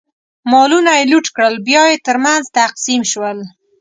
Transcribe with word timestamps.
مالونه 0.51 0.91
یې 0.97 1.09
لوټ 1.11 1.25
کړل، 1.35 1.53
بیا 1.67 1.81
یې 1.91 1.97
ترمنځ 2.07 2.43
تقسیم 2.59 3.01
شول. 3.11 3.37